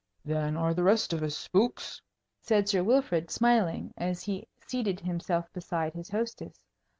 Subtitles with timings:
[0.25, 2.01] "Then are the rest of us spooks?"
[2.41, 6.59] said Sir Wilfrid, smiling, as he seated himself beside his hostess.